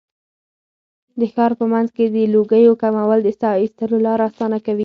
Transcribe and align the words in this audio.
د 1.19 1.21
ښار 1.33 1.51
په 1.59 1.65
منځ 1.73 1.87
کې 1.95 2.05
د 2.15 2.17
لوګیو 2.33 2.73
کمول 2.81 3.19
د 3.23 3.29
ساه 3.39 3.59
ایستلو 3.61 3.97
لاره 4.05 4.25
اسانه 4.29 4.57
کوي. 4.65 4.79